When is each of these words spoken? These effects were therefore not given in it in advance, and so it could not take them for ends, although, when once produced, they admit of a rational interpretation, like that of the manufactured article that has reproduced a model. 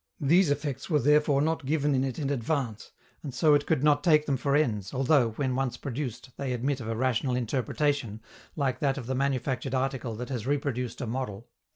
These 0.19 0.49
effects 0.49 0.89
were 0.89 0.97
therefore 0.97 1.43
not 1.43 1.63
given 1.63 1.93
in 1.93 2.03
it 2.03 2.17
in 2.17 2.31
advance, 2.31 2.91
and 3.21 3.35
so 3.35 3.53
it 3.53 3.67
could 3.67 3.83
not 3.83 4.03
take 4.03 4.25
them 4.25 4.35
for 4.35 4.55
ends, 4.55 4.95
although, 4.95 5.29
when 5.33 5.53
once 5.55 5.77
produced, 5.77 6.31
they 6.37 6.53
admit 6.53 6.79
of 6.79 6.87
a 6.87 6.95
rational 6.95 7.35
interpretation, 7.35 8.19
like 8.55 8.79
that 8.79 8.97
of 8.97 9.05
the 9.05 9.13
manufactured 9.13 9.75
article 9.75 10.15
that 10.15 10.29
has 10.29 10.47
reproduced 10.47 11.01
a 11.01 11.05
model. 11.05 11.49